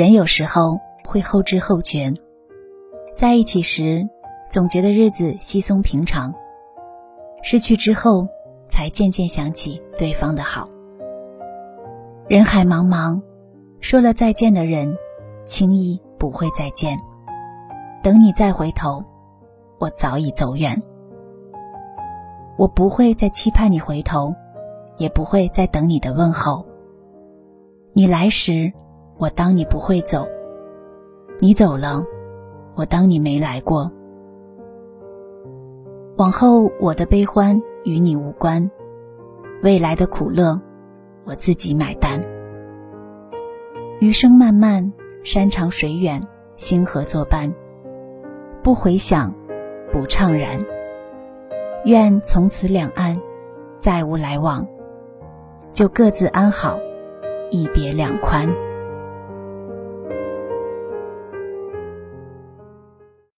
[0.00, 2.14] 人有时候会后知后觉，
[3.14, 4.08] 在一起时
[4.48, 6.32] 总觉得日子稀松平常，
[7.42, 8.26] 失去之后
[8.66, 10.70] 才渐渐想起对方的好。
[12.28, 13.20] 人海茫茫，
[13.80, 14.96] 说了再见的人，
[15.44, 16.98] 轻易不会再见。
[18.02, 19.04] 等你再回头，
[19.78, 20.82] 我早已走远。
[22.56, 24.34] 我不会再期盼你回头，
[24.96, 26.64] 也不会再等你的问候。
[27.92, 28.72] 你来时，
[29.20, 30.26] 我当你不会走；
[31.40, 32.02] 你走了，
[32.74, 33.92] 我当你没来过。
[36.16, 38.70] 往后我的悲欢与你无关，
[39.62, 40.58] 未来的苦乐。
[41.26, 42.18] 我自己买单。
[44.00, 44.90] 余生漫漫，
[45.22, 46.26] 山长水远，
[46.56, 47.52] 星河作伴。
[48.62, 49.34] 不回想，
[49.92, 50.64] 不怅然。
[51.84, 53.20] 愿从此两岸
[53.76, 54.66] 再无来往，
[55.70, 56.78] 就各自安好，
[57.50, 58.48] 一别两宽。